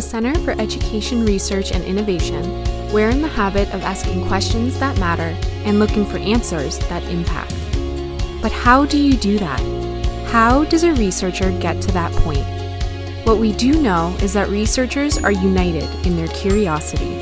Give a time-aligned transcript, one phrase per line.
[0.00, 2.42] The Center for Education Research and Innovation,
[2.90, 7.54] we're in the habit of asking questions that matter and looking for answers that impact.
[8.40, 9.60] But how do you do that?
[10.28, 12.46] How does a researcher get to that point?
[13.26, 17.16] What we do know is that researchers are united in their curiosity.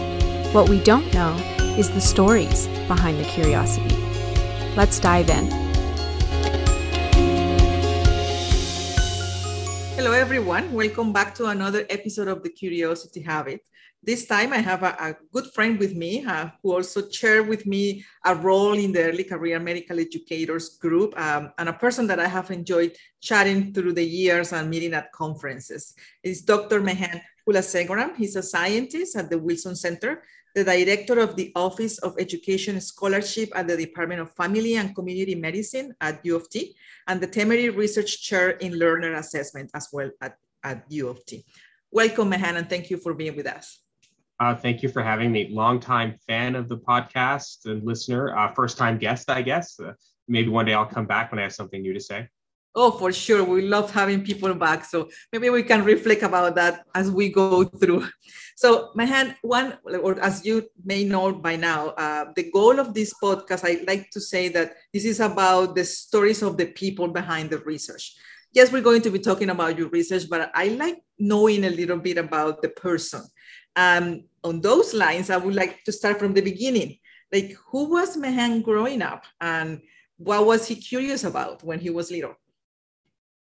[0.53, 1.35] What we don't know
[1.77, 3.97] is the stories behind the curiosity.
[4.77, 5.68] Let's dive in.
[9.99, 10.73] Hello, everyone.
[10.73, 13.63] Welcome back to another episode of The Curiosity Habit.
[14.01, 17.67] This time, I have a, a good friend with me uh, who also shared with
[17.67, 22.21] me a role in the early career medical educators group um, and a person that
[22.21, 25.95] I have enjoyed chatting through the years and meeting at conferences.
[26.23, 26.81] It's Dr.
[26.81, 28.15] Mahan Kulasegaram.
[28.15, 30.23] He's a scientist at the Wilson Center
[30.59, 35.37] the director of the Office of Education Scholarship at the Department of Family and Community
[35.37, 36.75] Medicine at U of T,
[37.07, 41.45] and the Temerty Research Chair in Learner Assessment as well at, at U of T.
[41.93, 43.83] Welcome, Mahan, and thank you for being with us.
[44.41, 45.49] Uh, thank you for having me.
[45.51, 49.79] Longtime fan of the podcast and listener, uh, first time guest, I guess.
[49.79, 49.93] Uh,
[50.27, 52.29] maybe one day I'll come back when I have something new to say.
[52.81, 53.43] Oh, for sure.
[53.43, 54.85] We love having people back.
[54.85, 58.07] So maybe we can reflect about that as we go through.
[58.55, 63.15] So, Mahan, one, or as you may know by now, uh, the goal of this
[63.23, 67.51] podcast, I like to say that this is about the stories of the people behind
[67.51, 68.17] the research.
[68.53, 71.99] Yes, we're going to be talking about your research, but I like knowing a little
[71.99, 73.23] bit about the person.
[73.77, 76.99] Um, on those lines, I would like to start from the beginning.
[77.33, 79.81] Like, who was Mahan growing up, and
[80.17, 82.35] what was he curious about when he was little?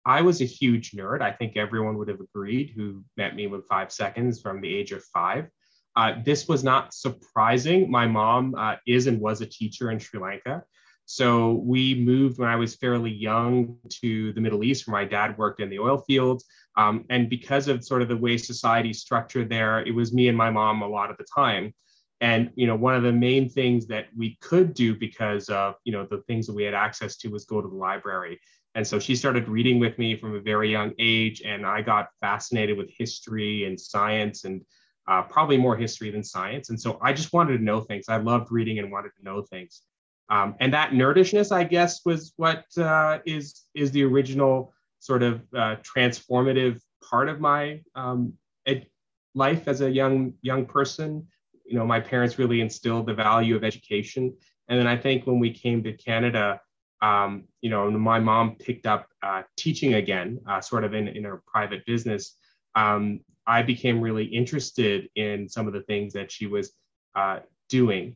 [0.06, 1.22] I was a huge nerd.
[1.22, 4.92] I think everyone would have agreed who met me with five seconds from the age
[4.92, 5.48] of five.
[5.96, 7.90] Uh, this was not surprising.
[7.90, 10.64] My mom uh, is and was a teacher in Sri Lanka.
[11.06, 15.38] So we moved when I was fairly young to the Middle East, where my dad
[15.38, 16.46] worked in the oil fields.
[16.78, 20.38] Um, and because of sort of the way society structured there, it was me and
[20.38, 21.74] my mom a lot of the time.
[22.22, 25.92] And you know, one of the main things that we could do because of you
[25.92, 28.40] know the things that we had access to was go to the library.
[28.76, 32.08] And so she started reading with me from a very young age, and I got
[32.22, 34.62] fascinated with history and science, and
[35.08, 36.70] uh, probably more history than science.
[36.70, 38.06] And so I just wanted to know things.
[38.10, 39.82] I loved reading and wanted to know things.
[40.30, 45.42] Um, and that nerdishness, I guess, was what uh, is is the original sort of
[45.56, 48.34] uh, transformative part of my um,
[48.66, 48.88] ed-
[49.36, 51.28] life as a young young person.
[51.66, 54.34] You know, my parents really instilled the value of education,
[54.70, 56.62] and then I think when we came to Canada,
[57.04, 61.26] um, you know, my mom picked up uh, teaching again, uh, sort of in, in
[61.26, 62.38] her private business.
[62.76, 66.72] Um, I became really interested in some of the things that she was
[67.14, 68.16] uh, doing.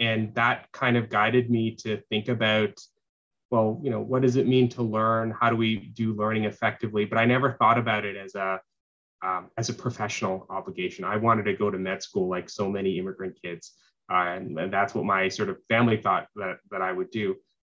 [0.00, 2.80] And that kind of guided me to think about,
[3.50, 5.30] well, you know, what does it mean to learn?
[5.30, 7.04] How do we do learning effectively?
[7.04, 8.60] But I never thought about it as a,
[9.22, 11.04] um, as a professional obligation.
[11.04, 13.74] I wanted to go to med school like so many immigrant kids.
[14.10, 17.34] Uh, and, and, that's what my sort of family thought that, that I would do.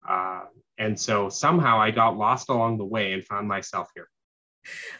[0.07, 0.43] Uh,
[0.79, 4.09] and so somehow I got lost along the way and found myself here.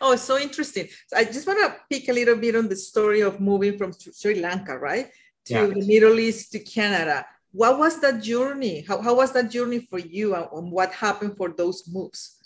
[0.01, 0.89] Oh, so interesting.
[1.09, 3.93] So I just want to pick a little bit on the story of moving from
[3.93, 5.11] Sri Lanka, right,
[5.47, 5.67] to yeah.
[5.67, 7.27] the Middle East to Canada.
[7.53, 8.85] What was that journey?
[8.87, 12.37] How, how was that journey for you and what happened for those moves?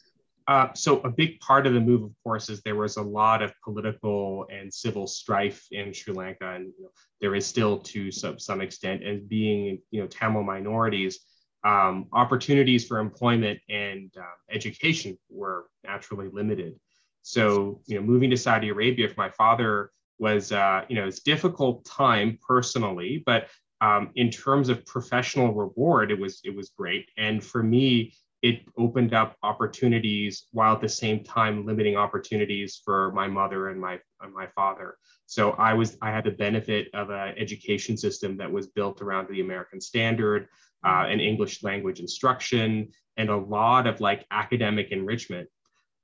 [0.48, 3.42] Uh, so a big part of the move, of course, is there was a lot
[3.42, 8.10] of political and civil strife in Sri Lanka, and you know, there is still to
[8.10, 9.04] some, some extent.
[9.04, 11.20] And being, you know, Tamil minorities,
[11.64, 16.78] um, opportunities for employment and uh, education were naturally limited.
[17.22, 21.20] So, you know, moving to Saudi Arabia for my father was, uh, you know, it's
[21.20, 23.48] a difficult time personally, but
[23.80, 27.08] um, in terms of professional reward, it was it was great.
[27.16, 33.12] And for me, it opened up opportunities while at the same time limiting opportunities for
[33.12, 34.96] my mother and my and my father.
[35.26, 39.28] So I was I had the benefit of an education system that was built around
[39.28, 40.48] the American standard,
[40.84, 45.48] uh, and English language instruction, and a lot of like academic enrichment.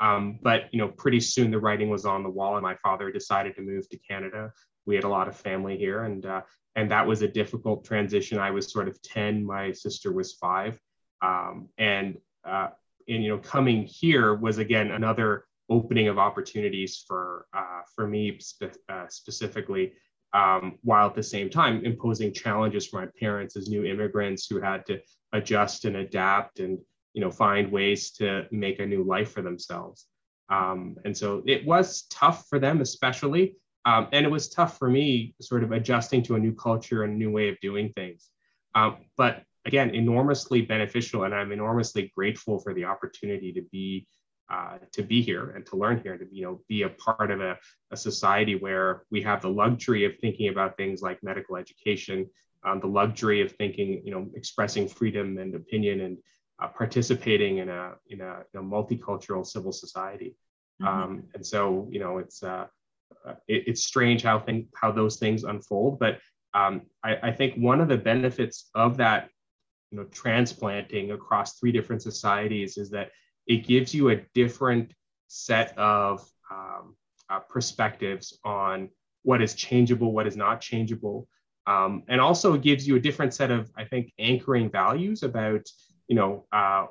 [0.01, 3.11] Um, but you know, pretty soon the writing was on the wall, and my father
[3.11, 4.53] decided to move to Canada.
[4.87, 6.43] We had a lot of family here, and uh,
[6.77, 8.39] and that was a difficult transition.
[8.39, 10.79] I was sort of ten, my sister was five,
[11.21, 12.69] um, and uh,
[13.09, 18.39] and you know, coming here was again another opening of opportunities for uh, for me
[18.41, 19.93] spe- uh, specifically
[20.35, 24.61] um, while at the same time imposing challenges for my parents as new immigrants who
[24.61, 25.01] had to
[25.33, 26.79] adjust and adapt and
[27.15, 30.07] you know find ways to make a new life for themselves.
[30.51, 34.89] Um, and so it was tough for them especially um, and it was tough for
[34.89, 38.29] me sort of adjusting to a new culture and a new way of doing things.
[38.75, 44.07] Um, but again enormously beneficial and i'm enormously grateful for the opportunity to be
[44.51, 47.41] uh, to be here and to learn here, to you know be a part of
[47.41, 47.57] a,
[47.91, 52.29] a society where we have the luxury of thinking about things like medical education,
[52.65, 56.19] um, the luxury of thinking, you know, expressing freedom and opinion and
[56.61, 60.35] uh, participating in a in a, in a, multicultural civil society.
[60.83, 61.03] Mm-hmm.
[61.03, 62.67] Um, and so, you know, it's uh,
[63.27, 66.19] uh, it, it's strange how thing how those things unfold, but
[66.55, 69.29] um, I, I think one of the benefits of that,
[69.91, 73.11] you know, transplanting across three different societies is that
[73.49, 74.93] it gives you a different
[75.27, 76.97] set of um,
[77.31, 78.91] uh, perspectives on
[79.23, 81.27] what is changeable, what is not changeable.
[81.67, 85.67] Um, and also it gives you a different set of, I think, anchoring values about,
[86.07, 86.87] you know, uh,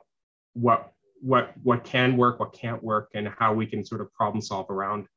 [0.54, 4.39] what what what can work, what can't work, and how we can sort of problem
[4.42, 5.07] solve around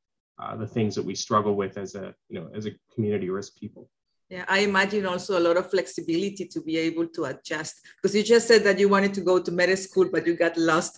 [0.41, 3.37] uh, the things that we struggle with as a, you know, as a community or
[3.37, 3.87] as people.
[4.29, 8.23] Yeah, I imagine also a lot of flexibility to be able to adjust because you
[8.23, 10.97] just said that you wanted to go to med school, but you got lost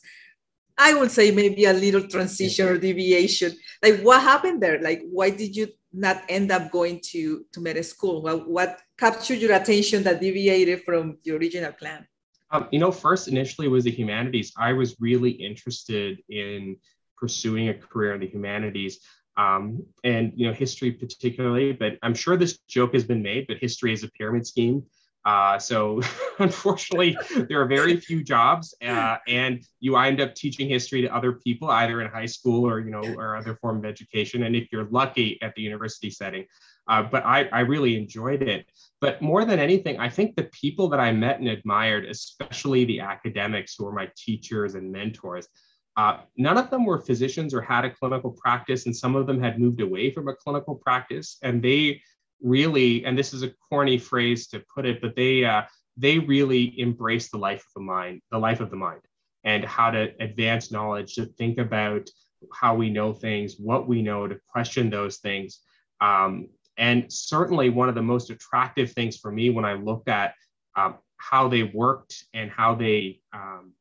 [0.78, 3.56] I would say maybe a little transition or deviation.
[3.82, 4.82] Like what happened there?
[4.82, 8.22] Like why did you not end up going to, to med school?
[8.22, 12.08] Well, what captured your attention that deviated from the original plan?
[12.52, 14.54] Um, you know, first initially was the humanities.
[14.58, 16.78] I was really interested in
[17.18, 19.00] pursuing a career in the humanities
[19.38, 21.74] um, and you know history particularly.
[21.74, 23.48] But I'm sure this joke has been made.
[23.48, 24.84] But history is a pyramid scheme.
[25.26, 26.02] Uh, so
[26.40, 27.18] unfortunately,
[27.48, 31.70] there are very few jobs, uh, and you end up teaching history to other people,
[31.70, 34.88] either in high school or you know or other form of education, and if you're
[34.90, 36.46] lucky at the university setting.
[36.88, 38.66] Uh, but I, I really enjoyed it.
[39.00, 43.00] But more than anything, I think the people that I met and admired, especially the
[43.00, 45.48] academics who were my teachers and mentors,
[45.96, 49.42] uh, none of them were physicians or had a clinical practice, and some of them
[49.42, 52.02] had moved away from a clinical practice, and they
[52.44, 55.64] really, and this is a corny phrase to put it, but they uh,
[55.98, 59.02] they really embrace the life of the mind, the life of the mind,
[59.44, 62.10] and how to advance knowledge, to think about
[62.54, 65.60] how we know things, what we know, to question those things.
[66.02, 70.36] Um, and certainly, one of the most attractive things for me when I looked at
[70.76, 73.74] um, how they worked and how they um,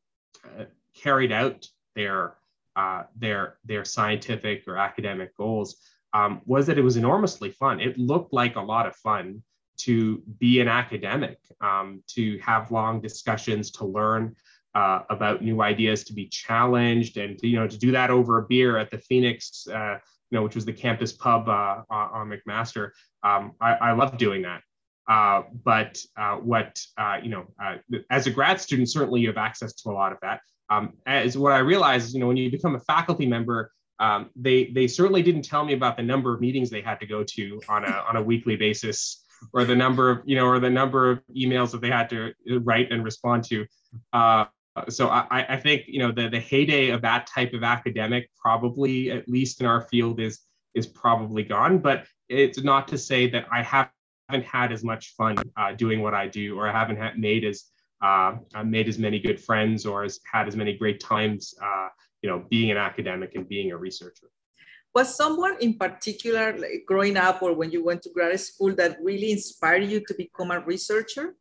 [0.45, 0.65] uh,
[0.95, 2.35] carried out their
[2.75, 5.77] uh, their their scientific or academic goals
[6.13, 7.79] um, was that it was enormously fun.
[7.79, 9.43] It looked like a lot of fun
[9.77, 14.35] to be an academic, um, to have long discussions, to learn
[14.75, 18.39] uh, about new ideas, to be challenged, and to, you know to do that over
[18.39, 19.97] a beer at the Phoenix, uh,
[20.29, 22.91] you know, which was the campus pub uh, on McMaster.
[23.23, 24.61] Um, I, I love doing that.
[25.07, 27.45] Uh, but uh, what uh, you know,
[28.09, 30.41] as a grad student, certainly you have access to a lot of that.
[30.69, 34.65] Um, as what I realized, you know, when you become a faculty member, um, they
[34.65, 37.61] they certainly didn't tell me about the number of meetings they had to go to
[37.69, 39.23] on a on a weekly basis
[39.53, 42.33] or the number of you know or the number of emails that they had to
[42.61, 43.65] write and respond to.
[44.11, 44.45] Uh,
[44.89, 49.11] so I, I think you know the, the heyday of that type of academic probably
[49.11, 50.39] at least in our field is
[50.73, 51.77] is probably gone.
[51.77, 56.13] But it's not to say that i haven't had as much fun uh, doing what
[56.13, 57.65] i do or i haven't made as
[58.01, 58.35] uh,
[58.65, 61.87] made as many good friends or has had as many great times uh,
[62.23, 64.27] you know, being an academic and being a researcher.
[64.95, 68.97] Was someone in particular, like growing up or when you went to grad school, that
[69.01, 71.35] really inspired you to become a researcher?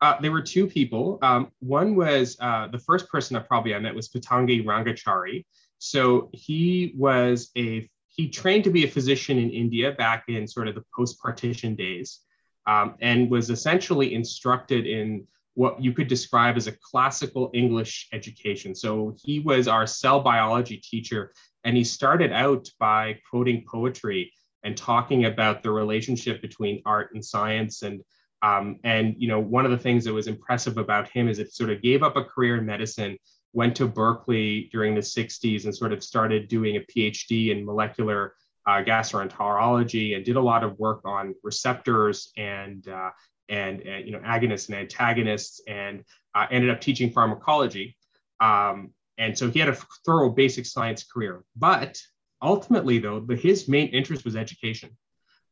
[0.00, 1.18] Uh, there were two people.
[1.22, 5.44] Um, one was uh, the first person I probably I met was Patangi Rangachari.
[5.78, 10.68] So he was a he trained to be a physician in India back in sort
[10.68, 12.20] of the post-partition days,
[12.66, 18.74] um, and was essentially instructed in what you could describe as a classical English education.
[18.74, 21.32] So he was our cell biology teacher,
[21.64, 24.32] and he started out by quoting poetry
[24.64, 27.82] and talking about the relationship between art and science.
[27.82, 28.02] And
[28.42, 31.52] um, and you know, one of the things that was impressive about him is it
[31.52, 33.16] sort of gave up a career in medicine,
[33.52, 38.34] went to Berkeley during the 60s, and sort of started doing a PhD in molecular
[38.66, 43.10] uh, gastroenterology and did a lot of work on receptors and uh,
[43.52, 46.02] and, and you know agonists and antagonists, and
[46.34, 47.96] uh, ended up teaching pharmacology.
[48.40, 51.44] Um, and so he had a thorough basic science career.
[51.54, 52.00] But
[52.40, 54.96] ultimately, though, the, his main interest was education.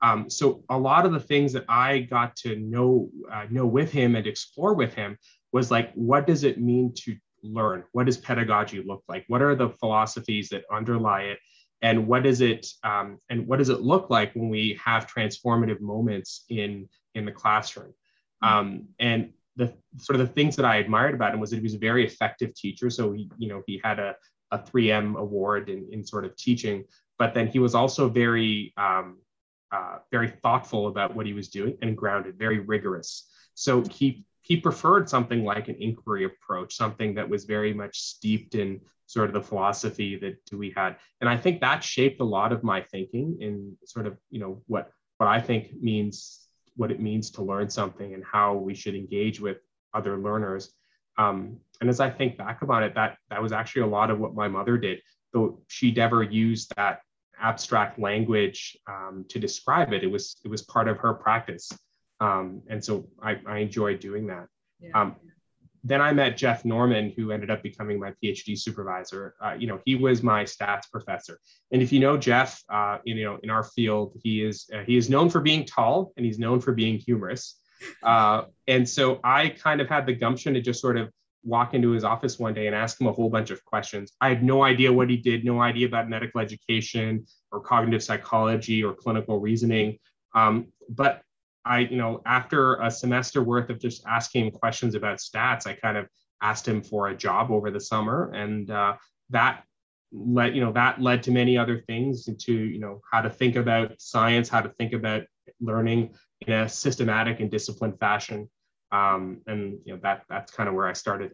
[0.02, 3.92] Um, so a lot of the things that I got to know uh, know with
[3.92, 5.18] him and explore with him
[5.52, 7.84] was like, what does it mean to learn?
[7.92, 9.24] What does pedagogy look like?
[9.28, 11.38] What are the philosophies that underlie it?
[11.82, 15.80] And what does it um, and what does it look like when we have transformative
[15.80, 17.92] moments in in the classroom.
[18.42, 18.58] Mm-hmm.
[18.58, 21.62] Um, and the sort of the things that I admired about him was that he
[21.62, 22.90] was a very effective teacher.
[22.90, 24.14] So he, you know, he had a,
[24.50, 26.84] a 3M award in, in sort of teaching,
[27.18, 29.18] but then he was also very, um,
[29.72, 33.28] uh, very thoughtful about what he was doing and grounded, very rigorous.
[33.54, 38.56] So he he preferred something like an inquiry approach, something that was very much steeped
[38.56, 40.96] in sort of the philosophy that we had.
[41.20, 44.60] And I think that shaped a lot of my thinking in sort of, you know,
[44.66, 48.96] what what I think means what it means to learn something and how we should
[48.96, 49.58] engage with
[49.94, 50.74] other learners.
[51.16, 54.18] Um, and as I think back about it, that that was actually a lot of
[54.18, 54.98] what my mother did,
[55.32, 57.02] though she never used that
[57.40, 60.02] abstract language um, to describe it.
[60.02, 61.70] It was it was part of her practice,
[62.20, 64.46] um, and so I, I enjoyed doing that.
[64.80, 64.90] Yeah.
[64.94, 65.16] Um,
[65.82, 69.34] then I met Geoff Norman, who ended up becoming my PhD supervisor.
[69.42, 71.38] Uh, you know, he was my stats professor,
[71.72, 74.96] and if you know Geoff, uh, you know, in our field, he is uh, he
[74.96, 77.56] is known for being tall and he's known for being humorous.
[78.02, 81.10] Uh, and so I kind of had the gumption to just sort of
[81.42, 84.12] walk into his office one day and ask him a whole bunch of questions.
[84.20, 88.84] I had no idea what he did, no idea about medical education or cognitive psychology
[88.84, 89.98] or clinical reasoning.
[90.34, 91.22] Um, but
[91.64, 95.74] I, you know, after a semester worth of just asking him questions about stats, I
[95.74, 96.08] kind of
[96.40, 98.96] asked him for a job over the summer, and uh,
[99.30, 99.64] that
[100.12, 103.56] led, you know, that led to many other things, into you know how to think
[103.56, 105.24] about science, how to think about
[105.60, 108.48] learning in a systematic and disciplined fashion
[108.92, 111.32] um, and you know that that's kind of where I started.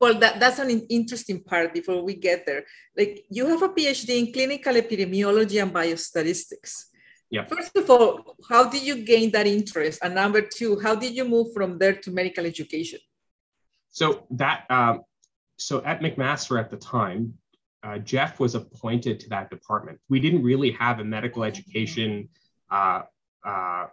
[0.00, 2.64] Well, that, that's an interesting part before we get there.
[2.96, 6.84] Like you have a PhD in clinical epidemiology and biostatistics.
[7.34, 7.44] Yeah.
[7.44, 9.98] First of all, how did you gain that interest?
[10.02, 13.00] And number two, how did you move from there to medical education?
[13.90, 15.02] So that um,
[15.56, 17.34] so at McMaster at the time,
[17.82, 19.98] uh, Geoff was appointed to that department.
[20.08, 22.28] We didn't really have a medical education
[22.70, 23.02] uh,
[23.44, 23.86] uh,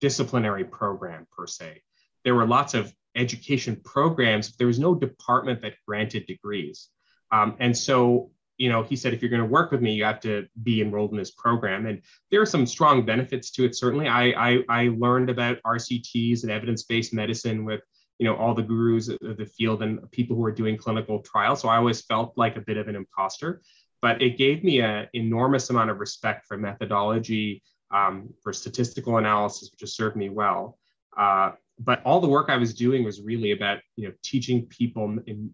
[0.00, 1.82] disciplinary program per se
[2.26, 6.88] there were lots of education programs, but there was no department that granted degrees.
[7.30, 10.04] Um, and so, you know, he said, if you're going to work with me, you
[10.04, 11.86] have to be enrolled in this program.
[11.86, 13.76] And there are some strong benefits to it.
[13.76, 17.82] Certainly, I, I, I learned about RCTs and evidence-based medicine with,
[18.18, 21.60] you know, all the gurus of the field and people who are doing clinical trials.
[21.60, 23.60] So I always felt like a bit of an imposter,
[24.00, 29.70] but it gave me an enormous amount of respect for methodology, um, for statistical analysis,
[29.70, 30.78] which has served me well.
[31.16, 35.18] Uh, but all the work I was doing was really about you know teaching people
[35.26, 35.50] in,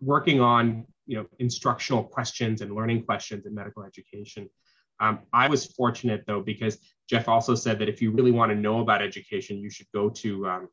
[0.00, 4.48] working on you know instructional questions and learning questions in medical education.
[5.00, 8.56] Um, I was fortunate though because Geoff also said that if you really want to
[8.56, 10.68] know about education, you should go to um,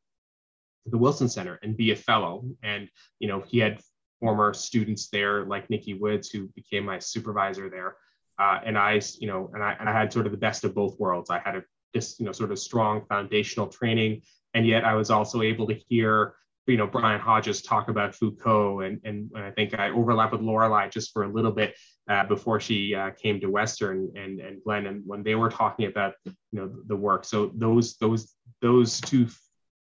[0.86, 2.46] the Wilson Center and be a fellow.
[2.64, 2.90] And
[3.20, 3.82] you know he had
[4.20, 7.98] former students there like Nikki Woods who became my supervisor there.
[8.40, 10.76] Uh, and I, you know, and I, and I had sort of the best of
[10.76, 11.30] both worlds.
[11.32, 11.64] I had a
[11.96, 14.22] just, you know, sort of strong foundational training
[14.58, 16.34] and yet I was also able to hear
[16.68, 20.90] you know Brian Hodges talk about Foucault, and and I think I overlap with Lorelei
[20.90, 21.76] just for a little bit
[22.10, 25.88] uh, before she uh, came to Western and and Glenn, and when they were talking
[25.88, 27.26] about you know the work.
[27.26, 29.28] So those those those two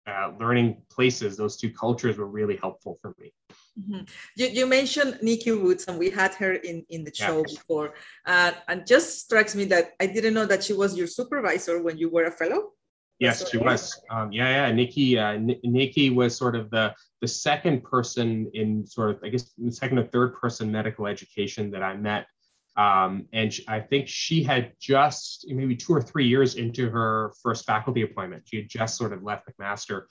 [0.05, 3.31] uh, learning places, those two cultures were really helpful for me.
[3.79, 4.03] Mm-hmm.
[4.35, 7.43] You, you, mentioned Nikki Woods, and we had her in, in the show yeah.
[7.47, 7.93] before.
[8.25, 11.97] Uh, and just strikes me that I didn't know that she was your supervisor when
[11.97, 12.71] you were a fellow.
[13.20, 14.00] Yes, she was.
[14.10, 14.72] Um, yeah, yeah.
[14.74, 19.29] Nikki, uh, N- Nikki was sort of the the second person in sort of, I
[19.29, 22.27] guess, the second or third person medical education that I met.
[22.75, 27.32] Um, and she, I think she had just maybe two or three years into her
[27.41, 28.43] first faculty appointment.
[28.46, 30.03] She had just sort of left McMaster.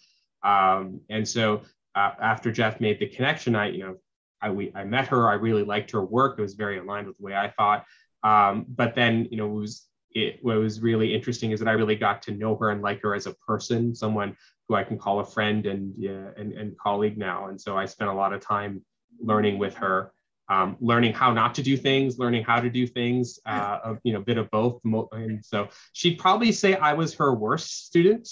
[0.43, 1.63] Um, and so
[1.95, 3.97] uh, after Geoff made the connection, I, you know,
[4.41, 5.29] I, we, I met her.
[5.29, 6.39] I really liked her work.
[6.39, 7.85] It was very aligned with the way I thought.
[8.25, 11.73] Um, but then, you know, it was it, what was really interesting is that I
[11.73, 14.37] really got to know her and like her as a person, someone
[14.69, 17.49] who I can call a friend and, uh, and, and colleague now.
[17.49, 18.83] And so I spent a lot of time
[19.21, 20.13] learning with her,
[20.49, 24.13] um, learning how not to do things, learning how to do things, uh, a you
[24.13, 24.81] know, bit of both.
[24.85, 28.29] And so she'd probably say I was her worst student.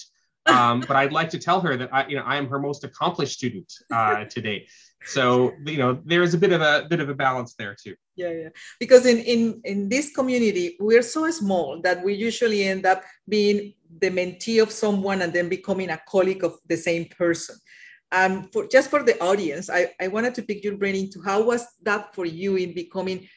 [0.46, 2.82] Um, but I'd like to tell her that I, you know, I am her most
[2.82, 4.68] accomplished student uh, to date
[5.04, 7.94] so you know there is a bit of a bit of a balance there too.
[8.16, 8.48] Yeah yeah.
[8.78, 13.74] Because in in in this community we're so small that we usually end up being
[14.00, 17.56] the mentee of someone and then becoming a colleague of the same person.
[18.12, 21.42] Um for just for the audience i i wanted to pick your brain into how
[21.42, 23.28] was that for you in becoming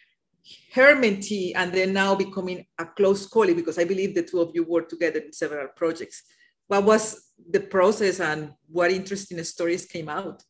[0.73, 3.55] her mentee and then now becoming a close colleague?
[3.55, 6.23] Because i believe the two of you worked together in several projects.
[6.67, 10.43] What was the process and what interesting stories came out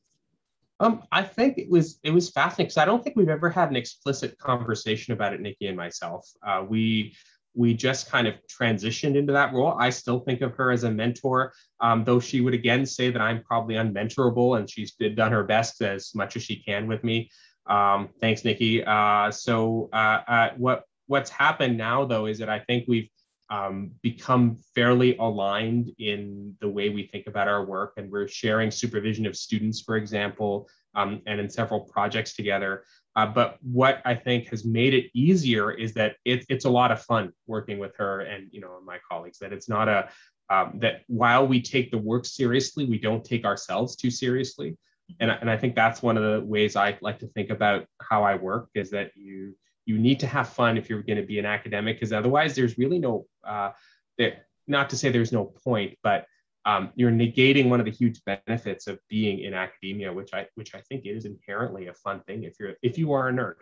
[0.79, 3.69] um, I think it was it was fascinating because I don't think we've ever had
[3.69, 6.27] an explicit conversation about it, Nikki and myself.
[6.45, 7.15] Uh, we
[7.55, 9.75] we just kind of transitioned into that role.
[9.79, 13.21] I still think of her as a mentor, um, though she would again say that
[13.21, 17.29] I'm probably unmentorable, and she's done her best as much as she can with me.
[17.67, 18.83] Um, thanks, Nikki.
[18.83, 23.09] Uh, so uh, uh, what what's happened now though is that I think we've
[23.53, 27.93] um, become fairly aligned in the way we think about our work.
[27.97, 32.83] And we're sharing supervision of students, for example, um, and in several projects together.
[33.15, 36.91] Uh, but what I think has made it easier is that it, it's a lot
[36.91, 39.37] of fun working with her and you know my colleagues.
[39.37, 40.09] That it's not a
[40.49, 44.77] um, that while we take the work seriously, we don't take ourselves too seriously.
[45.19, 48.23] And, and I think that's one of the ways I like to think about how
[48.23, 49.55] I work is that you
[49.85, 52.77] you need to have fun if you're going to be an academic because otherwise there's
[52.77, 53.71] really no uh,
[54.17, 56.25] that not to say there's no point, but
[56.65, 60.73] um, you're negating one of the huge benefits of being in academia, which I which
[60.73, 63.55] I think is inherently a fun thing if you're if you are a nerd,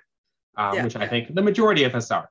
[0.58, 0.84] um, yeah.
[0.84, 2.30] which I think the majority of us are.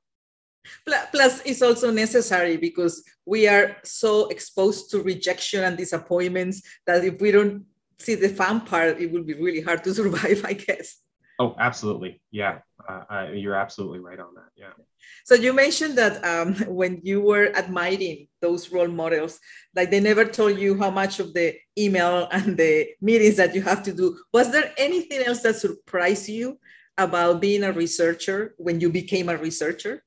[0.85, 7.21] Plus, it's also necessary because we are so exposed to rejection and disappointments that if
[7.21, 7.65] we don't
[7.99, 10.99] see the fun part, it will be really hard to survive, I guess.
[11.41, 12.21] Oh, absolutely.
[12.31, 14.51] Yeah, uh, you're absolutely right on that.
[14.57, 14.73] Yeah.
[15.25, 19.41] So you mentioned that um, when you were admiring those role models,
[19.75, 23.63] like they never told you how much of the email and the meetings that you
[23.63, 24.19] have to do.
[24.35, 26.59] Was there anything else that surprised you
[26.99, 30.05] about being a researcher when you became a researcher?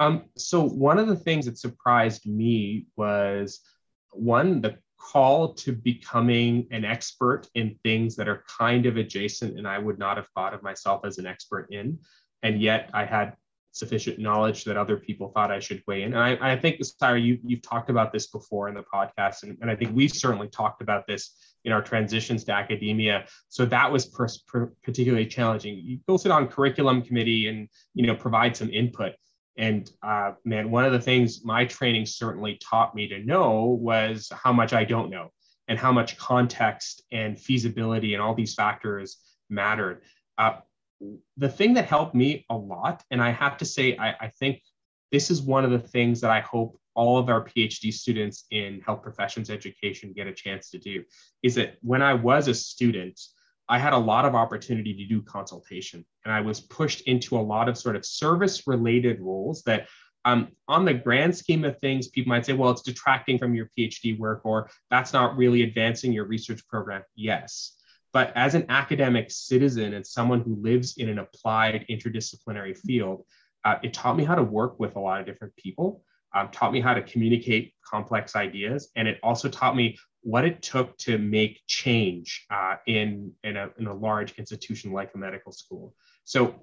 [0.00, 3.60] Um, so one of the things that surprised me was
[4.12, 9.66] one the call to becoming an expert in things that are kind of adjacent and
[9.66, 11.98] I would not have thought of myself as an expert in.
[12.42, 13.34] And yet I had
[13.72, 16.14] sufficient knowledge that other people thought I should weigh in.
[16.14, 19.56] And I, I think, Sarah, you, you've talked about this before in the podcast, and,
[19.60, 23.26] and I think we've certainly talked about this in our transitions to academia.
[23.48, 25.78] So that was per, per, particularly challenging.
[25.82, 29.12] You go sit on curriculum committee and you know provide some input.
[29.56, 34.30] And uh, man, one of the things my training certainly taught me to know was
[34.32, 35.30] how much I don't know
[35.68, 39.18] and how much context and feasibility and all these factors
[39.50, 40.02] mattered.
[40.38, 40.56] Uh,
[41.36, 44.62] the thing that helped me a lot, and I have to say, I, I think
[45.10, 48.80] this is one of the things that I hope all of our PhD students in
[48.80, 51.04] health professions education get a chance to do,
[51.42, 53.20] is that when I was a student,
[53.72, 57.46] I had a lot of opportunity to do consultation, and I was pushed into a
[57.54, 59.88] lot of sort of service related roles that,
[60.26, 63.70] um, on the grand scheme of things, people might say, well, it's detracting from your
[63.72, 67.02] PhD work, or that's not really advancing your research program.
[67.16, 67.78] Yes.
[68.12, 73.24] But as an academic citizen and someone who lives in an applied interdisciplinary field,
[73.64, 76.04] uh, it taught me how to work with a lot of different people,
[76.34, 80.62] um, taught me how to communicate complex ideas, and it also taught me what it
[80.62, 85.50] took to make change uh, in, in a, in a large institution like a medical
[85.52, 85.94] school.
[86.24, 86.54] So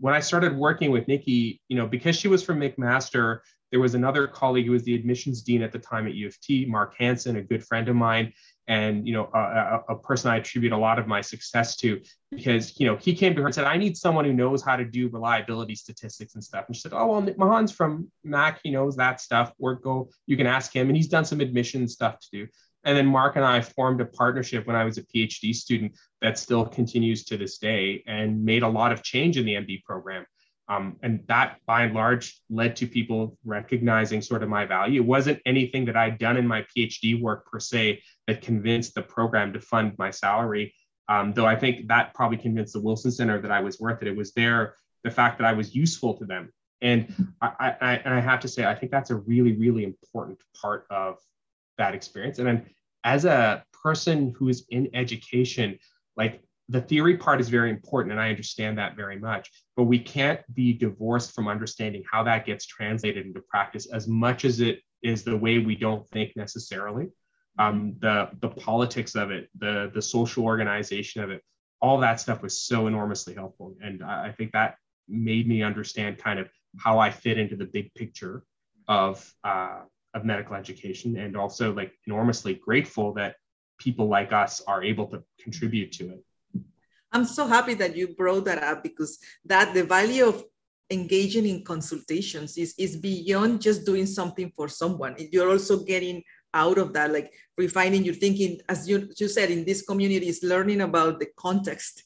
[0.00, 3.94] when I started working with Nikki, you know, because she was from McMaster, there was
[3.94, 6.94] another colleague who was the admissions dean at the time at U of T, Mark
[6.98, 8.32] Hanson, a good friend of mine,
[8.68, 12.78] and you know, a, a, person I attribute a lot of my success to because
[12.78, 14.84] you know he came to her and said, "I need someone who knows how to
[14.84, 18.96] do reliability statistics and stuff." And she said, "Oh well, Mahan's from Mac, he knows
[18.96, 19.52] that stuff.
[19.58, 22.48] Or go, you can ask him, and he's done some admission stuff to do."
[22.84, 26.38] And then Mark and I formed a partnership when I was a PhD student that
[26.38, 30.24] still continues to this day and made a lot of change in the MD program.
[30.72, 35.02] Um, and that by and large led to people recognizing sort of my value.
[35.02, 39.02] It wasn't anything that I'd done in my PhD work per se that convinced the
[39.02, 40.74] program to fund my salary.
[41.08, 44.08] Um, though I think that probably convinced the Wilson Center that I was worth it.
[44.08, 46.50] It was there, the fact that I was useful to them.
[46.80, 46.98] And
[47.42, 50.86] I, I, and I have to say, I think that's a really, really important part
[50.90, 51.18] of
[51.76, 52.38] that experience.
[52.38, 52.64] And
[53.04, 55.78] as a person who is in education,
[56.16, 59.98] like the theory part is very important and I understand that very much, but we
[59.98, 64.80] can't be divorced from understanding how that gets translated into practice as much as it
[65.02, 67.08] is the way we don't think necessarily.
[67.58, 71.42] Um, the, the politics of it, the, the social organization of it,
[71.80, 73.74] all that stuff was so enormously helpful.
[73.82, 74.76] And I, I think that
[75.08, 76.48] made me understand kind of
[76.78, 78.44] how I fit into the big picture
[78.88, 79.80] of uh,
[80.14, 83.36] of medical education and also like enormously grateful that
[83.78, 86.24] people like us are able to contribute to it.
[87.12, 90.44] I'm so happy that you brought that up because that the value of
[90.90, 95.16] engaging in consultations is, is beyond just doing something for someone.
[95.18, 96.22] You're also getting
[96.54, 100.42] out of that, like refining your thinking, as you, you said, in this community is
[100.42, 102.02] learning about the context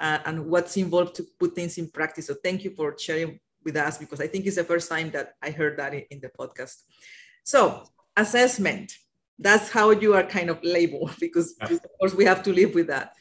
[0.00, 2.28] uh, and what's involved to put things in practice.
[2.28, 5.34] So thank you for sharing with us because I think it's the first time that
[5.42, 6.76] I heard that in, in the podcast.
[7.44, 7.82] So
[8.16, 8.92] assessment,
[9.38, 11.74] that's how you are kind of labeled because yeah.
[11.74, 13.12] of course we have to live with that.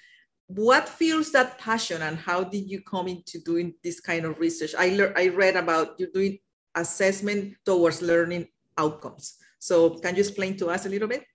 [0.48, 4.74] What fuels that passion and how did you come into doing this kind of research?
[4.78, 6.40] I, le- I read about you doing
[6.76, 9.38] assessment towards learning outcomes.
[9.60, 11.26] So can you explain to us a little bit?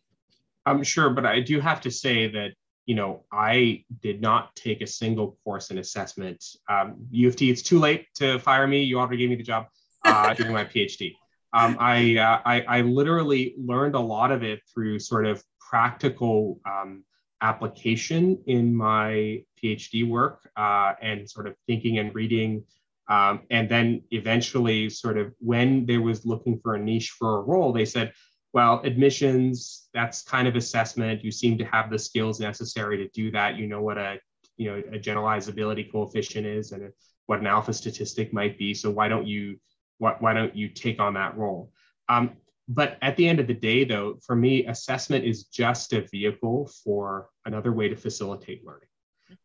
[0.64, 2.52] I'm sure, but I do have to say that
[2.86, 6.44] you know, I did not take a single course in assessment.
[6.68, 8.82] Um, U of T, it's too late to fire me.
[8.82, 9.66] You already gave me the job
[10.04, 11.14] uh, during my PhD.
[11.54, 16.60] Um, I, uh, I, I literally learned a lot of it through sort of practical
[16.66, 17.04] um,
[17.42, 22.64] application in my PhD work uh, and sort of thinking and reading.
[23.08, 27.42] Um, and then eventually, sort of when there was looking for a niche for a
[27.42, 28.12] role, they said,
[28.52, 31.24] well, admissions, that's kind of assessment.
[31.24, 33.56] You seem to have the skills necessary to do that.
[33.56, 34.18] You know what a
[34.56, 36.92] you know a generalizability coefficient is and
[37.26, 38.74] what an alpha statistic might be.
[38.74, 39.58] So why don't you
[39.98, 41.72] why, why don't you take on that role?
[42.08, 42.36] Um,
[42.68, 46.70] but at the end of the day, though, for me, assessment is just a vehicle
[46.84, 48.88] for another way to facilitate learning.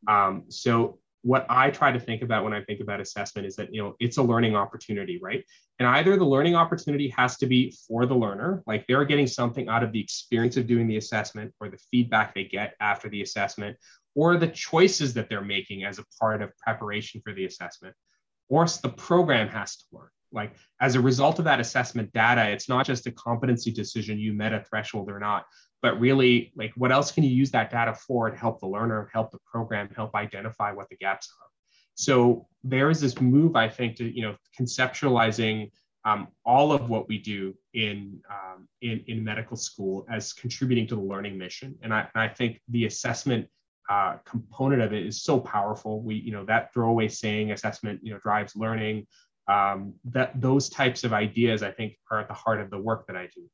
[0.07, 3.73] Um, so what I try to think about when I think about assessment is that
[3.73, 5.43] you know it's a learning opportunity, right?
[5.79, 9.67] And either the learning opportunity has to be for the learner, like they're getting something
[9.67, 13.21] out of the experience of doing the assessment or the feedback they get after the
[13.21, 13.77] assessment,
[14.15, 17.95] or the choices that they're making as a part of preparation for the assessment,
[18.49, 20.09] or the program has to learn.
[20.31, 24.33] Like as a result of that assessment data, it's not just a competency decision you
[24.33, 25.45] met a threshold or not,
[25.81, 29.09] but really like what else can you use that data for to help the learner,
[29.13, 31.47] help the program, help identify what the gaps are.
[31.95, 35.71] So there is this move, I think, to you know conceptualizing
[36.05, 40.95] um, all of what we do in, um, in in medical school as contributing to
[40.95, 43.47] the learning mission, and I, and I think the assessment
[43.89, 46.01] uh, component of it is so powerful.
[46.01, 49.07] We you know that throwaway saying assessment you know drives learning
[49.47, 53.07] um, that those types of ideas i think are at the heart of the work
[53.07, 53.49] that i do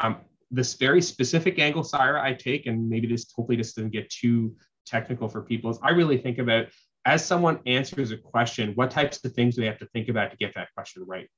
[0.00, 0.16] um,
[0.50, 4.54] this very specific angle Sayra i take and maybe this hopefully this doesn't get too
[4.86, 6.66] technical for people is i really think about
[7.04, 10.30] as someone answers a question what types of things do they have to think about
[10.30, 11.28] to get that question right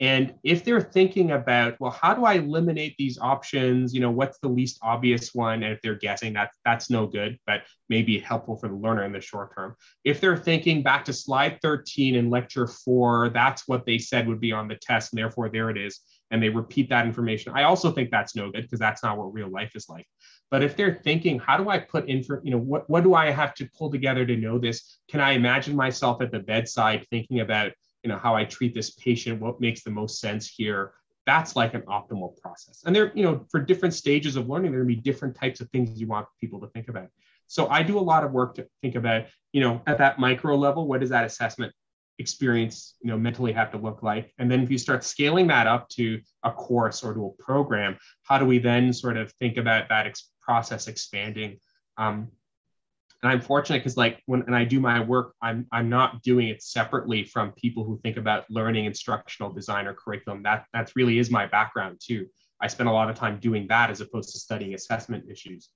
[0.00, 3.92] and if they're thinking about, well, how do I eliminate these options?
[3.92, 5.64] You know, what's the least obvious one?
[5.64, 9.12] And if they're guessing that that's no good, but maybe helpful for the learner in
[9.12, 9.74] the short term.
[10.04, 14.40] If they're thinking back to slide 13 in lecture four, that's what they said would
[14.40, 16.00] be on the test, and therefore there it is.
[16.30, 17.52] And they repeat that information.
[17.54, 20.06] I also think that's no good because that's not what real life is like.
[20.50, 23.14] But if they're thinking, how do I put in for, you know, what, what do
[23.14, 24.98] I have to pull together to know this?
[25.08, 28.90] Can I imagine myself at the bedside thinking about, you know how i treat this
[28.90, 30.92] patient what makes the most sense here
[31.26, 34.80] that's like an optimal process and there you know for different stages of learning there
[34.80, 37.08] are to be different types of things you want people to think about
[37.46, 40.54] so i do a lot of work to think about you know at that micro
[40.56, 41.72] level what does that assessment
[42.18, 44.32] experience you know mentally have to look like.
[44.38, 47.98] And then if you start scaling that up to a course or to a program
[48.24, 51.58] how do we then sort of think about that ex- process expanding?
[51.96, 52.28] Um,
[53.22, 56.48] and i'm fortunate because like when and i do my work i'm i'm not doing
[56.48, 60.42] it separately from people who think about learning instructional design or curriculum.
[60.42, 62.26] That that's really is my background too.
[62.60, 65.68] I spend a lot of time doing that as opposed to studying assessment issues.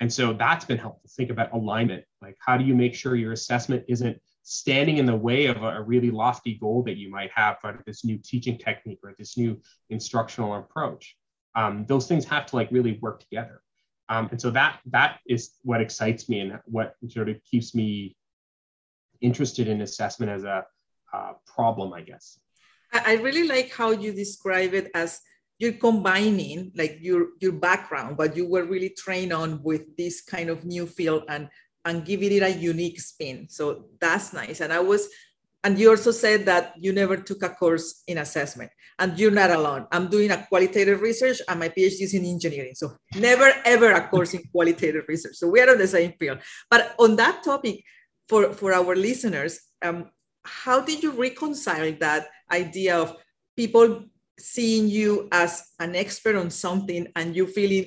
[0.00, 1.02] And so that's been helpful.
[1.06, 2.04] To think about alignment.
[2.22, 5.82] Like how do you make sure your assessment isn't standing in the way of a,
[5.82, 9.60] really lofty goal that you might have for this new teaching technique or this new
[9.90, 11.16] instructional approach
[11.54, 13.62] um, those things have to like really work together
[14.08, 18.16] um, and so that that is what excites me and what sort of keeps me
[19.20, 20.66] interested in assessment as a
[21.12, 22.38] uh, problem, I guess.
[22.92, 25.20] I really like how you describe it as
[25.58, 30.50] you're combining like your your background, but you were really trained on with this kind
[30.50, 31.48] of new field and
[31.84, 33.48] and giving it a unique spin.
[33.48, 34.60] So that's nice.
[34.60, 35.08] And I was
[35.62, 39.50] and you also said that you never took a course in assessment, and you're not
[39.50, 39.86] alone.
[39.92, 42.72] I'm doing a qualitative research, and my PhD is in engineering.
[42.74, 45.34] So never ever a course in qualitative research.
[45.36, 46.38] So we are on the same field.
[46.70, 47.84] But on that topic,
[48.26, 50.10] for for our listeners, um,
[50.44, 53.16] how did you reconcile that idea of
[53.54, 54.04] people
[54.38, 57.84] seeing you as an expert on something and you feeling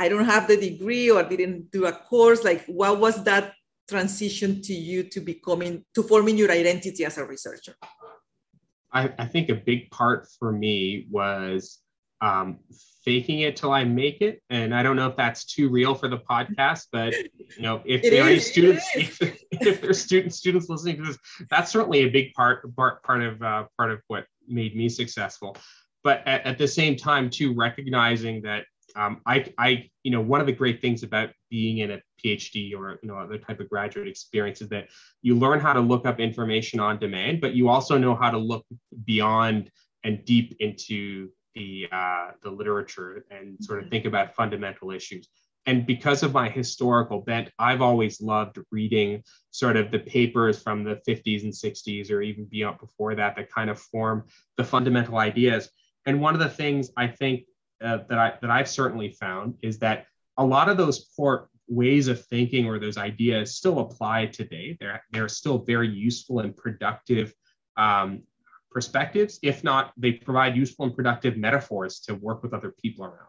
[0.00, 2.42] I don't have the degree or didn't do a course?
[2.42, 3.52] Like, what was that
[3.86, 7.74] transition to you to becoming to forming your identity as a researcher?
[8.90, 11.80] I, I think a big part for me was
[12.22, 12.60] um,
[13.04, 14.42] faking it till I make it.
[14.48, 18.00] And I don't know if that's too real for the podcast, but you know, if
[18.10, 21.18] there are students, if, if there's students students listening to this,
[21.50, 25.58] that's certainly a big part part part of uh, part of what made me successful.
[26.02, 28.64] But at, at the same time, too, recognizing that
[28.96, 32.74] um, I, I, you know, one of the great things about being in a PhD
[32.76, 34.88] or you know other type of graduate experience is that
[35.22, 38.38] you learn how to look up information on demand, but you also know how to
[38.38, 38.64] look
[39.04, 39.70] beyond
[40.04, 43.90] and deep into the uh, the literature and sort of mm-hmm.
[43.90, 45.28] think about fundamental issues.
[45.66, 50.84] And because of my historical bent, I've always loved reading sort of the papers from
[50.84, 54.24] the 50s and 60s or even beyond before that that kind of form
[54.56, 55.68] the fundamental ideas.
[56.06, 57.44] And one of the things I think
[57.82, 62.08] uh, that I that I've certainly found is that a lot of those core ways
[62.08, 64.76] of thinking or those ideas still apply today.
[64.80, 67.34] They're they're still very useful and productive
[67.76, 68.22] um,
[68.70, 69.38] perspectives.
[69.42, 73.28] If not, they provide useful and productive metaphors to work with other people around.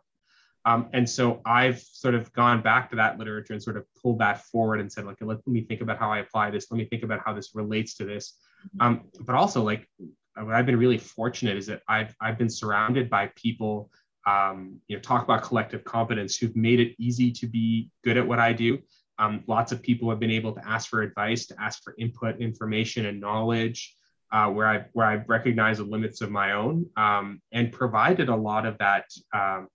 [0.63, 4.19] Um, and so I've sort of gone back to that literature and sort of pulled
[4.19, 6.69] that forward and said, like, let, let me think about how I apply this.
[6.69, 8.37] Let me think about how this relates to this.
[8.79, 9.87] Um, but also, like,
[10.35, 13.91] what I've been really fortunate is that I've I've been surrounded by people,
[14.27, 18.27] um, you know, talk about collective competence who've made it easy to be good at
[18.27, 18.79] what I do.
[19.19, 22.39] Um, lots of people have been able to ask for advice, to ask for input,
[22.39, 23.95] information, and knowledge.
[24.33, 28.35] Uh, where I where I recognize the limits of my own um, and provided a
[28.35, 29.03] lot of that
[29.33, 29.67] um,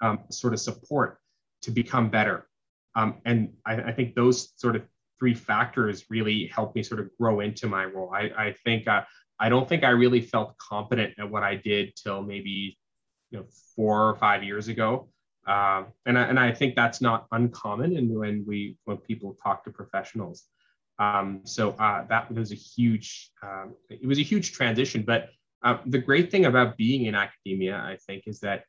[0.00, 1.18] um, sort of support
[1.62, 2.48] to become better.
[2.94, 4.86] Um, and I, I, think those sort of
[5.18, 8.10] three factors really helped me sort of grow into my role.
[8.14, 9.02] I, I think uh,
[9.38, 12.78] I don't think I really felt competent at what I did till maybe
[13.30, 15.08] you know four or five years ago.
[15.46, 19.64] Um, and, I, and I think that's not uncommon and when we when people talk
[19.64, 20.44] to professionals.
[20.98, 25.04] Um, so uh, that was a huge um, it was a huge transition.
[25.06, 25.28] But
[25.62, 28.64] uh, the great thing about being in academia, I think, is that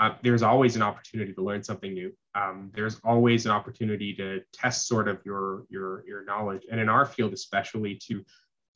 [0.00, 2.12] uh, there's always an opportunity to learn something new.
[2.34, 6.88] Um, there's always an opportunity to test sort of your your your knowledge, and in
[6.88, 8.24] our field especially to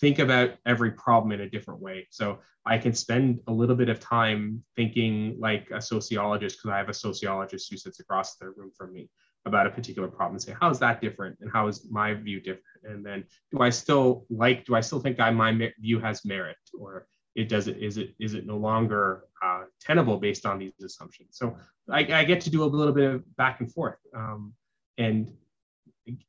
[0.03, 2.09] think about every problem in a different way.
[2.11, 6.79] So I can spend a little bit of time thinking like a sociologist because I
[6.79, 9.09] have a sociologist who sits across the room from me
[9.47, 11.38] about a particular problem and say, how is that different?
[11.41, 12.83] And how is my view different?
[12.83, 16.57] And then do I still like, do I still think I, my view has merit
[16.77, 20.73] or it does it is it is it no longer uh, tenable based on these
[20.85, 21.57] assumptions so
[21.91, 24.53] I, I, get to do a little bit of back and forth um,
[24.99, 25.33] and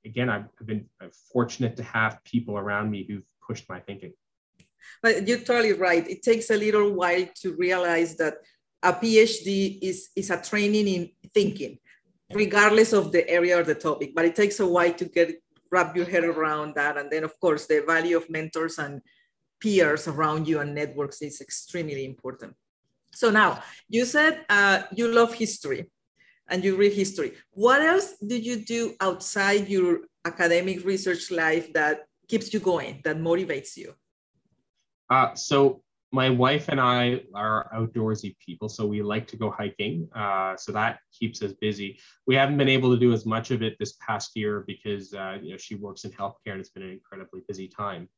[0.06, 0.86] again I've, I've been
[1.34, 4.14] fortunate to have people around me who've pushed my thinking
[5.02, 8.36] but you're totally right it takes a little while to realize that
[8.84, 11.78] a phd is is a training in thinking
[12.34, 15.36] regardless of the area or the topic but it takes a while to get
[15.72, 19.02] wrap your head around that and then of course the value of mentors and
[19.64, 22.54] peers around you and networks is extremely important.
[23.14, 25.90] So now you said uh, you love history
[26.50, 27.32] and you read history.
[27.52, 32.02] What else did you do outside your academic research life that
[32.34, 33.94] keeps you going, that motivates you?
[35.10, 40.08] Uh, so my wife and I are outdoorsy people, so we like to go hiking.
[40.16, 42.00] Uh, so that keeps us busy.
[42.26, 45.38] We haven't been able to do as much of it this past year because uh,
[45.42, 48.10] you know she works in healthcare and it's been an incredibly busy time.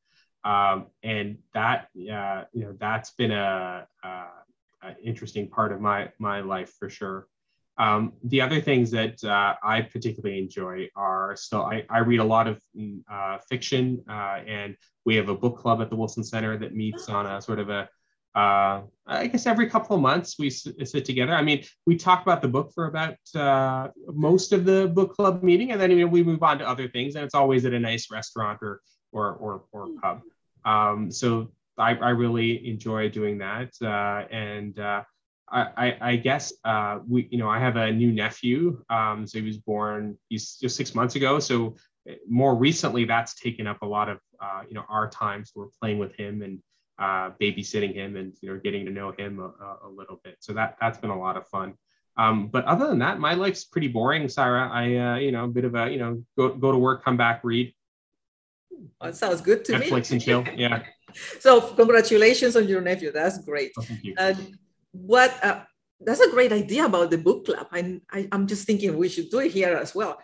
[0.45, 6.11] Um, and that, uh, you know, that's been a, a, a, interesting part of my
[6.19, 7.27] my life for sure.
[7.77, 12.23] Um, the other things that uh, I particularly enjoy are so I, I read a
[12.23, 12.61] lot of
[13.11, 17.09] uh, fiction, uh, and we have a book club at the Wilson Center that meets
[17.09, 17.89] on a sort of a
[18.35, 21.33] uh, I guess every couple of months we sit together.
[21.33, 25.41] I mean, we talk about the book for about uh, most of the book club
[25.41, 27.73] meeting, and then you know, we move on to other things, and it's always at
[27.73, 30.21] a nice restaurant or or or, or pub.
[30.65, 33.71] Um, so I, I, really enjoy doing that.
[33.81, 34.79] Uh, and
[35.49, 38.83] I, I, guess uh, we, you know, I have a new nephew.
[38.89, 41.39] Um, so he was born, he's just six months ago.
[41.39, 41.75] So
[42.27, 45.45] more recently, that's taken up a lot of, uh, you know, our time.
[45.45, 46.59] So we're playing with him and
[46.97, 50.37] uh, babysitting him and, you know, getting to know him a, a little bit.
[50.39, 51.75] So that, that's been a lot of fun.
[52.17, 54.69] Um, but other than that, my life's pretty boring, Sarah.
[54.71, 57.17] I, uh, you know, a bit of a, you know, go, go to work, come
[57.17, 57.73] back, read.
[59.01, 59.89] Oh, that sounds good to Netflix me.
[59.89, 60.45] Netflix and chill.
[60.55, 60.83] Yeah.
[61.39, 63.11] so congratulations on your nephew.
[63.11, 63.71] That's great.
[63.77, 64.15] Oh, thank you.
[64.17, 64.33] Uh,
[65.01, 65.31] what?
[65.43, 65.61] Uh,
[66.01, 67.67] that's a great idea about the book club.
[67.71, 70.19] I, I, I'm just thinking we should do it here as well.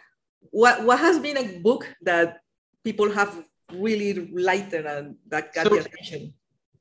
[0.51, 2.41] What What has been a book that
[2.83, 6.33] people have really liked and that got so, the attention?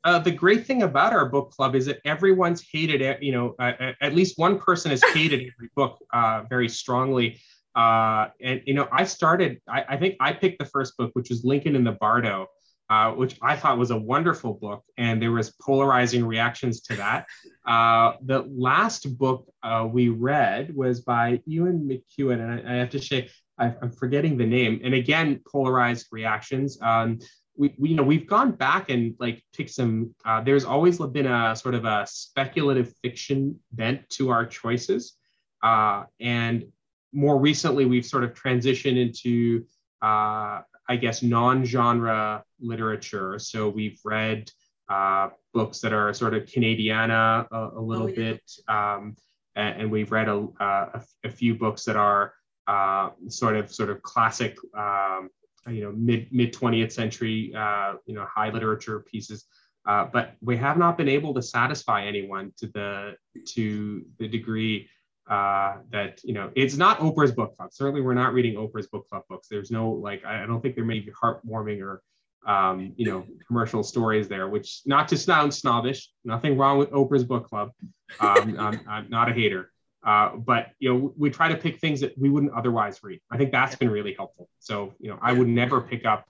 [0.02, 3.22] Uh, the great thing about our book club is that everyone's hated it.
[3.22, 7.38] You know, uh, at least one person has hated every book uh, very strongly.
[7.74, 9.60] Uh, and you know, I started.
[9.68, 12.46] I, I, think I picked the first book, which was Lincoln in the Bardo,
[12.90, 17.26] uh, which I thought was a wonderful book, and there was polarizing reactions to that.
[17.64, 22.90] Uh, the last book uh, we read was by Ian McEwan, and I, I have
[22.90, 24.80] to say I, am forgetting the name.
[24.82, 26.78] And again, polarized reactions.
[26.82, 27.20] Um,
[27.56, 30.14] we, we, you know we've gone back and like picked some.
[30.24, 35.14] Uh, there's always been a sort of a speculative fiction bent to our choices,
[35.62, 36.64] uh, and
[37.12, 39.64] more recently, we've sort of transitioned into,
[40.02, 43.38] uh, I guess, non-genre literature.
[43.38, 44.50] So we've read
[44.88, 48.32] uh, books that are sort of Canadiana a, a little oh, yeah.
[48.32, 49.14] bit, um,
[49.54, 52.34] and, and, we've read a, a, a, few books that are
[52.66, 55.30] uh, sort of sort of classic, um,
[55.68, 59.44] you know, mid mid 20th century, uh, you know, high literature pieces.
[59.86, 63.14] Uh, but we have not been able to satisfy anyone to the
[63.46, 64.88] to the degree
[65.30, 67.72] uh, that you know it's not Oprah's book club.
[67.72, 69.48] Certainly, we're not reading Oprah's book club books.
[69.48, 72.02] There's no like I don't think there may be heartwarming or
[72.46, 77.24] um, you know, commercial stories there, which not to sound snobbish, nothing wrong with Oprah's
[77.24, 77.72] book club.
[78.18, 79.70] Um, I'm, I'm, not a hater,
[80.04, 83.20] uh, but you know, we try to pick things that we wouldn't otherwise read.
[83.30, 84.48] I think that's been really helpful.
[84.58, 86.26] So, you know, I would never pick up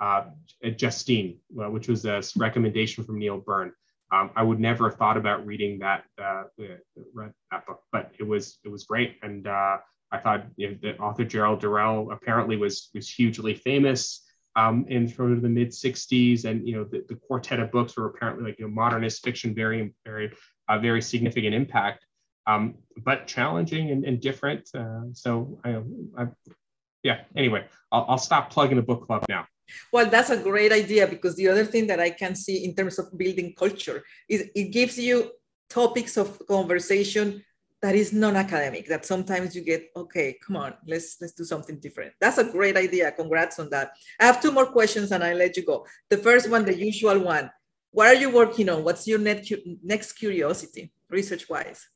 [0.00, 0.24] uh,
[0.76, 3.72] Justine, uh, which was a recommendation from Neil Byrne.
[4.12, 6.44] Um, I would never have thought about reading that uh,
[7.14, 9.78] read that book, but it was it was great, and uh,
[10.12, 14.22] I thought you know, the author Gerald Durrell apparently was was hugely famous
[14.56, 17.96] um, in sort of the mid 60s and you know the, the, quartet of books
[17.96, 20.32] were apparently like you know modernist fiction very very
[20.68, 22.04] uh, very significant impact
[22.46, 24.68] um, but challenging and, and different.
[24.74, 25.80] Uh, so I,
[26.18, 26.26] I,
[27.02, 29.46] yeah anyway I'll, I'll stop plugging the book club now
[29.92, 32.98] well that's a great idea because the other thing that i can see in terms
[32.98, 35.30] of building culture is it gives you
[35.68, 37.42] topics of conversation
[37.82, 42.12] that is non-academic that sometimes you get okay come on let's let's do something different.
[42.20, 43.10] That's a great idea.
[43.12, 43.92] Congrats on that.
[44.20, 45.86] I have two more questions and i let you go.
[46.10, 47.50] The first one the usual one.
[47.90, 48.84] What are you working on?
[48.84, 51.88] What's your next curiosity research wise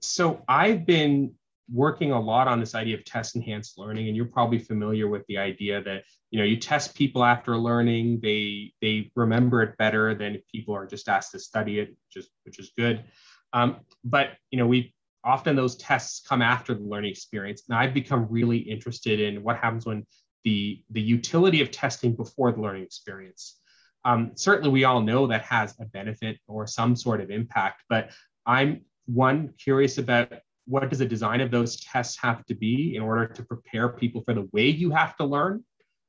[0.00, 1.32] so i've been
[1.72, 5.24] working a lot on this idea of test enhanced learning and you're probably familiar with
[5.28, 10.14] the idea that you know you test people after learning they they remember it better
[10.14, 13.04] than if people are just asked to study it which is which is good
[13.52, 14.92] um, but you know we
[15.24, 17.62] often those tests come after the learning experience.
[17.68, 20.06] And I've become really interested in what happens when
[20.44, 23.58] the, the utility of testing before the learning experience.
[24.04, 28.10] Um, certainly, we all know that has a benefit or some sort of impact, but
[28.46, 30.32] I'm one curious about
[30.66, 34.22] what does the design of those tests have to be in order to prepare people
[34.24, 35.64] for the way you have to learn,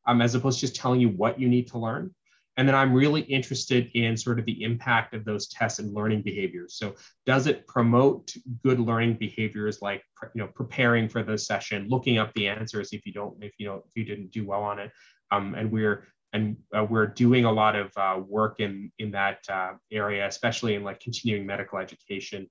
[0.07, 2.13] um, as opposed to just telling you what you need to learn.
[2.57, 6.21] And then I'm really interested in sort of the impact of those tests and learning
[6.21, 6.75] behaviors.
[6.75, 8.33] So does it promote
[8.63, 10.03] good learning behaviors like
[10.35, 13.67] you know preparing for the session, looking up the answers if you don't if you
[13.67, 14.91] know if you didn't do well on it.
[15.31, 19.39] Um, and we're and uh, we're doing a lot of uh, work in in that
[19.49, 22.49] uh, area, especially in like continuing medical education.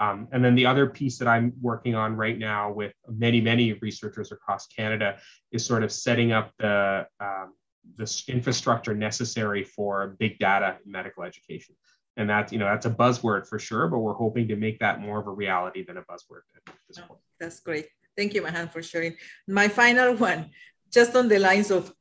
[0.00, 3.74] Um, and then the other piece that I'm working on right now with many many
[3.74, 5.18] researchers across Canada
[5.52, 7.52] is sort of setting up the um,
[7.96, 11.74] this infrastructure necessary for big data in medical education.
[12.16, 15.00] And that's, you know, that's a buzzword for sure, but we're hoping to make that
[15.00, 17.20] more of a reality than a buzzword at this oh, point.
[17.38, 17.88] That's great.
[18.16, 19.16] Thank you, Mahan, for sharing.
[19.48, 20.50] My final one,
[20.90, 21.92] just on the lines of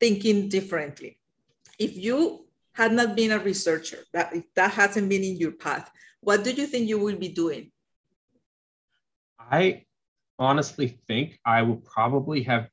[0.00, 1.18] thinking differently.
[1.78, 5.90] If you had not been a researcher, that if that hasn't been in your path,
[6.22, 7.70] what do you think you will be doing?
[9.38, 9.84] I
[10.38, 12.68] honestly think I would probably have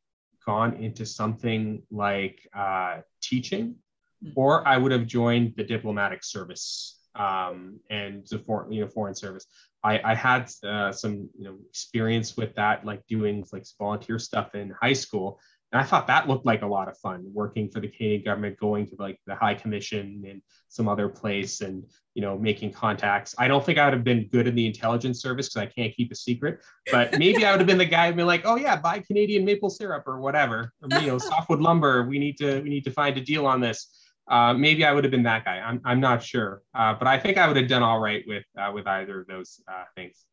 [0.46, 3.76] gone into something like uh, teaching,
[4.24, 4.32] hmm.
[4.36, 9.16] or I would have joined the diplomatic service um, and the foreign, you know, foreign
[9.16, 9.46] service.
[9.84, 14.54] I, I had uh, some you know experience with that, like doing like volunteer stuff
[14.54, 15.40] in high school,
[15.72, 18.60] and I thought that looked like a lot of fun working for the Canadian government,
[18.60, 21.84] going to like the High Commission and some other place and,
[22.16, 23.36] you know, making contacts.
[23.38, 25.96] I don't think I would have been good in the intelligence service because I can't
[25.96, 28.56] keep a secret, but maybe I would have been the guy who'd be like, oh
[28.56, 32.04] yeah, buy Canadian maple syrup or whatever, or, you know, softwood lumber.
[32.04, 33.96] We need to, we need to find a deal on this.
[34.28, 35.60] Uh, maybe I would have been that guy.
[35.60, 38.44] I'm, I'm not sure, uh, but I think I would have done all right with,
[38.60, 40.26] uh, with either of those uh, things.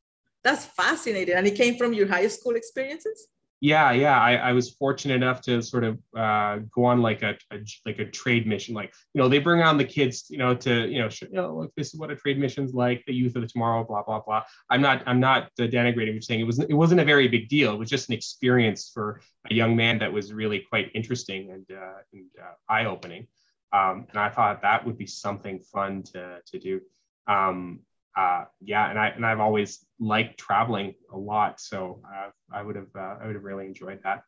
[0.45, 1.35] That's fascinating.
[1.35, 3.29] And it came from your high school experiences?
[3.61, 7.37] Yeah yeah I, I was fortunate enough to sort of uh, go on like a,
[7.51, 10.55] a, like a trade mission like you know they bring on the kids you know
[10.55, 13.35] to you know, you know look this is what a trade mission's like the youth
[13.35, 14.43] of the tomorrow blah blah blah.
[14.69, 16.41] I'm not i'm not uh, denigrating you're saying.
[16.41, 17.73] It was it wasn't a very big deal.
[17.73, 21.67] It was just an experience for a young man that was really quite interesting and,
[21.71, 23.27] uh, and uh, eye-opening.
[23.73, 26.81] Um, and i thought that would be something fun to to do.
[27.27, 27.81] Um,
[28.17, 32.77] uh, yeah, and I and I've always liked traveling a lot, so uh, I would
[32.77, 34.23] have uh, I would have really enjoyed that.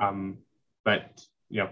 [0.00, 0.38] Um,
[0.84, 1.70] but you know,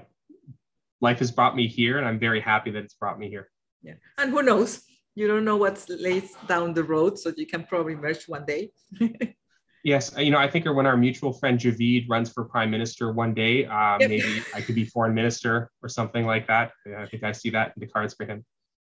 [1.00, 3.50] life has brought me here, and I'm very happy that it's brought me here.
[3.82, 4.82] Yeah, and who knows?
[5.16, 8.70] You don't know what's lays down the road, so you can probably merge one day.
[9.82, 13.34] yes, you know, I think when our mutual friend Javid runs for prime minister one
[13.34, 14.10] day, uh, yep.
[14.10, 16.72] maybe I could be foreign minister or something like that.
[16.96, 18.44] I think I see that in the cards for him.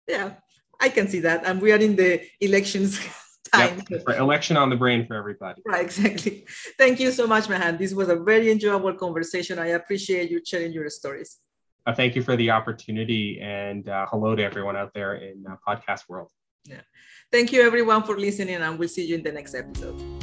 [0.09, 0.35] Yeah,
[0.83, 1.47] I can see that.
[1.47, 2.99] And we are in the elections
[3.53, 3.83] time.
[3.89, 4.19] Yep.
[4.19, 5.63] Election on the brain for everybody.
[5.65, 6.45] Right, exactly.
[6.77, 7.79] Thank you so much, Mahan.
[7.79, 9.59] This was a very enjoyable conversation.
[9.59, 11.39] I appreciate you sharing your stories.
[11.87, 15.57] Uh, thank you for the opportunity and uh, hello to everyone out there in uh,
[15.67, 16.31] podcast world.
[16.65, 16.83] Yeah.
[17.31, 20.22] Thank you everyone for listening and we'll see you in the next episode.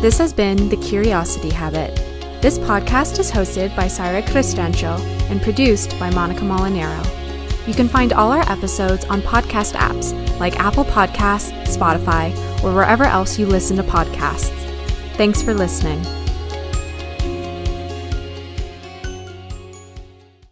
[0.00, 1.96] This has been The Curiosity Habit.
[2.40, 4.96] This podcast is hosted by Sayra Cristancho
[5.28, 7.04] and produced by Monica Molinero.
[7.66, 12.30] You can find all our episodes on podcast apps like Apple Podcasts, Spotify,
[12.62, 14.54] or wherever else you listen to podcasts.
[15.16, 16.00] Thanks for listening.